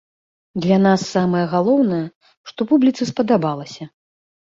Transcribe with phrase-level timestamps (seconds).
[0.63, 1.99] Для нас самае галоўнае,
[2.53, 3.83] што публіцы спадабалася.